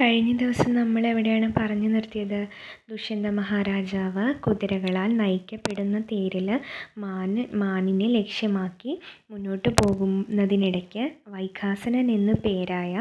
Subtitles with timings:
[0.00, 2.38] കഴിഞ്ഞ ദിവസം നമ്മൾ എവിടെയാണ് പറഞ്ഞു നിർത്തിയത്?
[2.90, 6.48] ദുഷ്യന്ത മഹാരാജാവ് കുതിരകളാൽ നയിക്കപ്പെടുന്ന തേരിൽ
[6.98, 8.92] മാന് മാനിനെ ലക്ഷ്യമാക്കി
[9.30, 12.94] മുന്നോട്ട് പോകുന്നതിനിടയ്ക്ക് വൈഖാസനൻ എന്നു പേരായ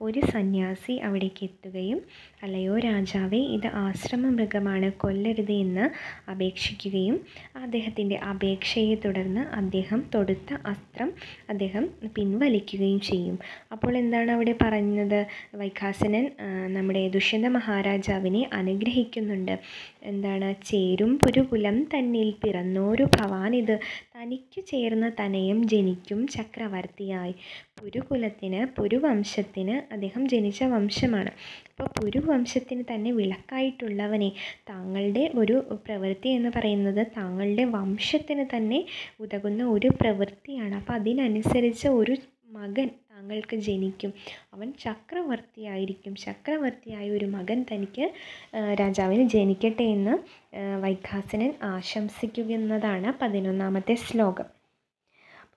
[0.00, 2.00] ഒരു സന്യാസി അവിടേക്ക് എത്തുകയും
[2.42, 5.84] അല്ലയോ രാജാവേ ഇത് ആശ്രമ മൃഗമാണ് കൊല്ലരുത് എന്ന്
[6.30, 7.16] അപേക്ഷിക്കുകയും
[7.56, 11.12] അദ്ദേഹത്തിന്റെ അപേക്ഷയെ തുടർന്ന് അദ്ദേഹം തൊടുത്ത അസ്ത്രം
[11.50, 11.84] അദ്ദേഹം
[12.16, 13.38] പിൻവലിക്കുകയും ചെയ്യും.
[13.72, 15.20] അപ്പോൾ എന്താണ് അവിടെ പറയുന്നത്?
[15.54, 16.26] വൈഖാസനൻ
[16.68, 19.54] നമ്മുടെ ദുഷ്യന്ത മഹാരാജാവിനെ അനുഗ്രഹിക്കുന്നുണ്ട്.
[20.02, 20.54] എന്താണ്?
[20.64, 23.74] ചേരും പുരുകുലം തന്നിൽ പിറന്നോരു ഭവാനിത്
[24.16, 27.34] തനിക്കു ചേർന്ന തനയം ജനിക്കും ചക്രവർത്തിയായി.
[27.80, 31.32] പുരുകുലത്തിന് പുരുവംശത്തിന് അദ്ദേഹം ജനിച്ച വംശമാണ്.
[31.70, 34.30] അപ്പോൾ പുരുവംശത്തിന് തന്നെ വിളക്കായിട്ടുള്ളവനെ
[34.68, 38.80] താങ്കളുടെ ഒരു പ്രവൃത്തി എന്ന് പറയുന്നത് താങ്കളുടെ വംശത്തിന് തന്നെ
[39.20, 40.74] ഉതകുന്ന ഒരു പ്രവൃത്തിയാണ്.
[40.74, 42.16] അപ്പോൾ അതിനനുസരിച്ച് ഒരു
[42.50, 42.88] മകൻ
[43.26, 44.10] താങ്കൾക്ക് ജനിക്കും.
[44.54, 46.12] അവൻ ചക്രവർത്തിയായിരിക്കും.
[46.24, 48.04] ചക്രവർത്തിയായ ഒരു മകൻ തനിക്ക്
[48.80, 50.14] രാജാവിന് ജനിക്കട്ടെ എന്ന്
[50.82, 54.48] വൈഖാസനൻ ആശംസിക്കുന്നതാണ് പതിനൊന്നാമത്തെ ശ്ലോകം.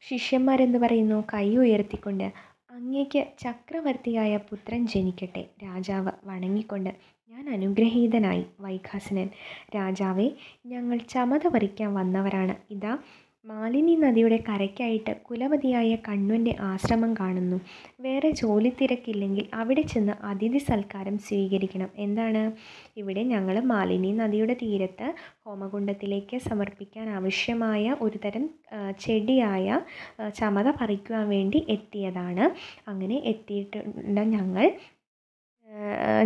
[0.08, 1.20] ശിഷ്യന്മാരെന്ത് പറയുന്നു?
[1.34, 2.28] കൈ ഉയർത്തിക്കൊണ്ട്
[2.72, 5.44] അങ്ങേക്ക് ചക്രവർത്തിയായ പുത്രൻ ജനിക്കട്ടെ.
[5.64, 6.92] രാജാവ് വണങ്ങിക്കൊണ്ട്
[7.30, 9.30] ഞാൻ അനുഗ്രഹീതനായി വൈഖാസനൻ.
[9.76, 10.28] രാജാവെ
[10.66, 12.56] ഞങ്ങൾ ചമത പറിക്കാൻ വന്നവരാണ്.
[12.74, 12.94] ഇതാ
[13.46, 17.58] മാലിനി നദിയുടെ കരയ്ക്കായിട്ട് കുലപതിയായ കണ്വന്റെ ആശ്രമം കാണുന്നു.
[18.02, 21.90] വേറെ ജോലി തിരക്കില്ലെങ്കിൽ അവിടെ ചെന്ന് അതിഥി സൽക്കാരം സ്വീകരിക്കണം.
[21.98, 22.44] എന്താണ്?
[22.98, 25.08] ഇവിടെ ഞങ്ങൾ മാലിനി നദിയുടെ തീരത്ത്
[25.46, 28.46] ഹോമകുണ്ടത്തിലേക്ക് സമർപ്പിക്കാൻ ആവശ്യമായ ഒരുതരം
[29.00, 29.68] ചെടിയായ
[30.36, 32.48] ചമത പറിക്കുവാൻ വേണ്ടി എത്തിയതാണ്.
[32.88, 34.66] അങ്ങനെ എത്തിയിട്ടുള്ള ഞങ്ങൾ.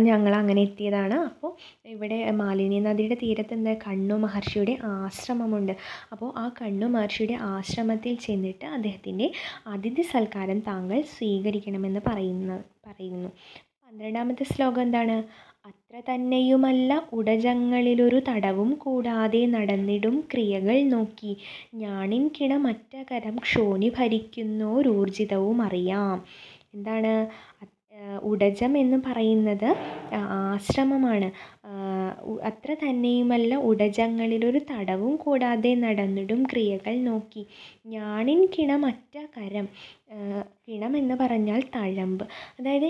[0.06, 1.16] ഞങ്ങൾ അങ്ങനെ എത്തിയതാണ്.
[1.28, 1.50] അപ്പോൾ
[1.94, 5.72] ഇവിടെ മാലിനി നദിയുടെ തീരത്ത് എന്താ കണ്ണു മഹർഷിയുടെ ആശ്രമമുണ്ട്.
[6.12, 9.26] അപ്പോൾ ആ കണ്ണു മഹർഷിയുടെ ആശ്രമത്തിൽ ചെന്നിട്ട് അദ്ദേഹത്തിന്റെ
[9.66, 12.50] അതിഥി സൽക്കാരം താങ്കൾ സ്വീകരിക്കണമെന്ന് പറയുന്ന
[12.86, 13.30] പറയുന്നു.
[13.84, 15.16] പന്ത്രണ്ടാമത്തെ ശ്ലോകം എന്താണ്?
[15.68, 21.32] അത്ര തന്നെയുമല്ല ഉടജങ്ങളിലൊരു തടവും കൂടാതെ നടന്നിടും ക്രിയകൾ നോക്കി.
[21.74, 26.16] ഞാണിൻ കിണമറ്റകരം ക്ഷോണി ഭരിക്കുന്നോരൂർജിതവും അറിയാം
[26.74, 27.14] എന്താണ്?
[28.22, 29.68] ഉടജം എന്ന് പറയുന്നത്
[30.14, 31.28] ആശ്രമമാണ്.
[32.42, 37.46] അത്ര തന്നെയുമല്ല ഉടജങ്ങളിലൊരു തടവും കൂടാതെ നടന്നിടും ക്രിയകൾ നോക്കി.
[37.86, 39.68] ഞാണിൻ കിണമറ്റ കരം
[40.68, 42.24] കിണം എന്ന് പറഞ്ഞാൽ തഴമ്പ്.
[42.58, 42.88] അതായത്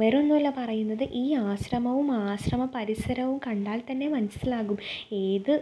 [0.00, 4.78] വേറെ ഒന്നുമല്ല പറയുന്നത് ഈ ആശ്രമവും ആശ്രമ പരിസരവും കണ്ടാൽ തന്നെ മനസ്സിലാകും.
[5.12, 5.52] ഏത്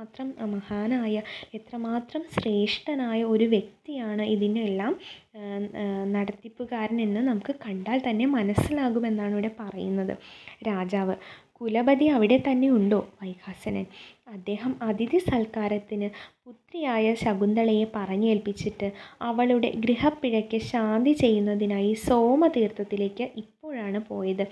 [0.00, 1.16] എത്രമാത്രം മഹാനായ
[1.56, 4.92] എത്രമാത്രം ശ്രേഷ്ഠനായ ഒരു വ്യക്തിയാണ് ഇതിനെല്ലാം
[6.14, 10.14] നടത്തിപ്പുകാരൻ എന്ന് നമുക്ക് കണ്ടാൽ തന്നെ മനസ്സിലാകുമെന്നാണ് ഇവിടെ പറയുന്നത്.
[10.68, 11.16] രാജാവ്
[11.58, 13.00] കുലപതി അവിടെ തന്നെ ഉണ്ടോ?
[13.22, 13.86] വൈഹാസനൻ
[14.36, 16.08] അദ്ദേഹം അതിഥി സൽക്കാരത്തിന്
[16.44, 18.88] പുത്രിയായ ശകുന്തളയെ പറഞ്ഞേൽപ്പിച്ചിട്ട്
[19.28, 24.44] അവളുടെ ഗൃഹപ്പിഴയ്ക്ക് ശാന്തി ചെയ്യുന്നതിനായി സോമതീർത്ഥത്തിലേക്ക് ഇപ്പോഴാണ് പോയത്.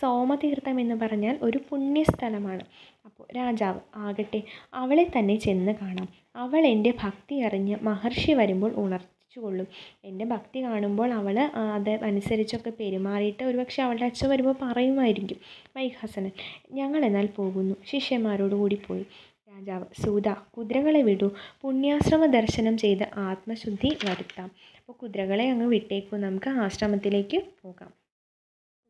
[0.00, 2.64] സോമതീർത്ഥം എന്ന് പറഞ്ഞാൽ ഒരു പുണ്യസ്ഥലമാണ്.
[3.04, 4.42] അപ്പോൾ രാജാവ് ആകട്ടെ
[4.74, 6.08] അവളെ തന്നെ ചെന്ന് കാണാം.
[6.36, 9.66] അവൾ എന്റെ ഭക്തി അറിഞ്ഞ് മഹർഷി വരുമ്പോൾ ഉണർത്തിച്ചുകൊള്ളും
[10.04, 11.38] എന്റെ ഭക്തി കാണുമ്പോൾ അവൾ
[11.76, 15.40] അത് അനുസരിച്ചൊക്കെ പെരുമാറിയിട്ട് ഒരുപക്ഷെ അവളുടെ അച്ഛൻ വരുമ്പോൾ പറയുമായിരിക്കും
[15.76, 16.30] മൈഹാസനൻ
[16.72, 17.74] ഞങ്ങൾ എന്നാൽ പോകുന്നു.
[17.86, 19.06] ശിഷ്യന്മാരോടുകൂടി പോയി.
[19.50, 20.28] രാജാവ് സൂത
[20.58, 21.30] കുതിരകളെ വിടൂ.
[21.62, 24.50] പുണ്യാശ്രമ ദർശനം ചെയ്ത് ആത്മശുദ്ധി വരുത്താം.
[24.78, 26.16] അപ്പോൾ കുതിരകളെ അങ്ങ് വിട്ടേക്കൂ.
[26.16, 27.99] നമുക്ക് ആശ്രമത്തിലേക്ക് പോകാം.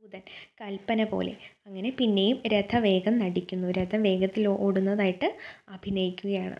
[0.03, 0.23] സൂതൻ
[0.61, 1.33] കൽപ്പന പോലെ.
[1.67, 3.69] അങ്ങനെ പിന്നെയും രഥവേഗം നടിക്കുന്നു.
[3.69, 5.29] രഥം വേഗത്തിൽ ഓടുന്നതായിട്ട്
[5.69, 6.59] അഭിനയിക്കുകയാണ്.